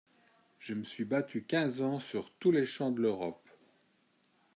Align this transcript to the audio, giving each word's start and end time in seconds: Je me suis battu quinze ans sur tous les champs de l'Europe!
Je 0.57 0.73
me 0.73 0.83
suis 0.83 1.05
battu 1.05 1.43
quinze 1.43 1.79
ans 1.79 1.99
sur 1.99 2.31
tous 2.39 2.49
les 2.49 2.65
champs 2.65 2.89
de 2.89 3.03
l'Europe! 3.03 3.47